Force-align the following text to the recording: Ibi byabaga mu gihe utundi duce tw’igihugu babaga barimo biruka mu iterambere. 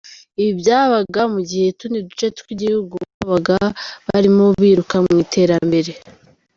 Ibi 0.39 0.51
byabaga 0.61 1.21
mu 1.33 1.39
gihe 1.49 1.65
utundi 1.73 1.99
duce 2.07 2.27
tw’igihugu 2.37 2.95
babaga 3.19 3.57
barimo 4.07 4.45
biruka 4.61 4.95
mu 5.05 5.13
iterambere. 5.23 5.91